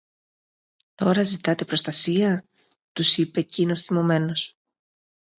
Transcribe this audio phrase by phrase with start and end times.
[0.95, 2.45] "Τώρα ζητάτε προστασία;"
[2.91, 4.57] τους είπε κείνος θυμωμένος